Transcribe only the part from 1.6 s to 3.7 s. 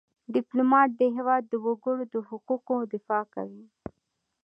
وګړو د حقوقو دفاع کوي.